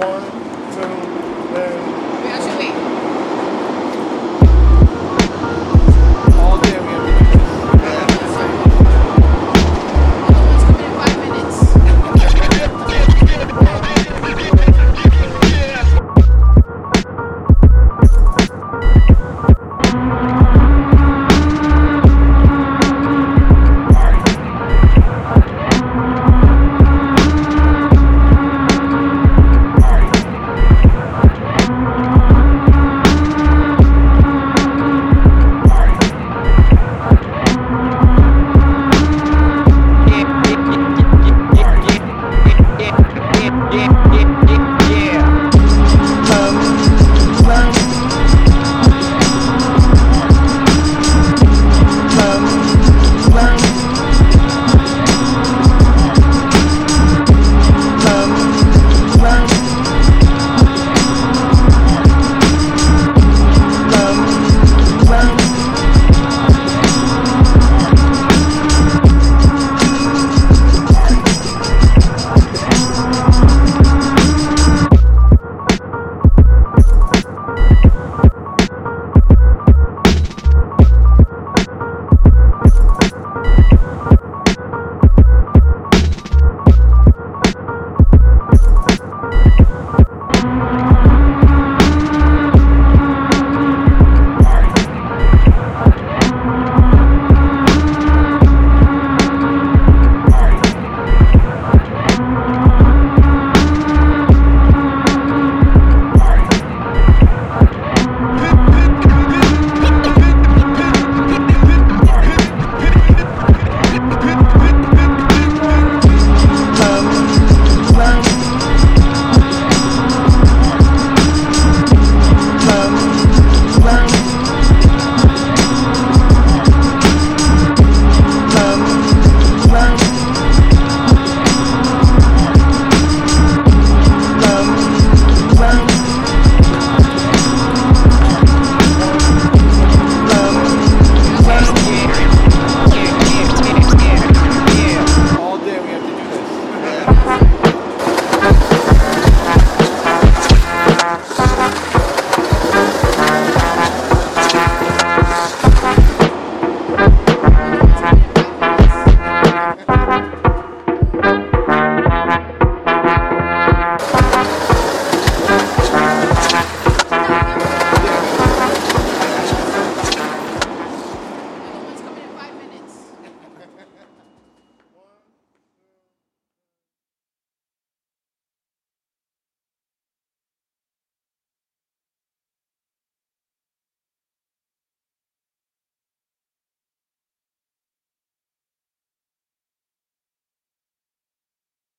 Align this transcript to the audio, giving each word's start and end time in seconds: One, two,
One, 0.00 0.22
two, 0.72 1.19